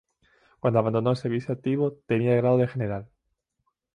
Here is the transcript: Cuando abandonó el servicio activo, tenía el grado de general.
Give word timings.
Cuando 0.59 0.79
abandonó 0.79 1.11
el 1.11 1.15
servicio 1.15 1.53
activo, 1.53 1.93
tenía 2.07 2.31
el 2.33 2.41
grado 2.41 2.57
de 2.57 2.67
general. 2.67 3.07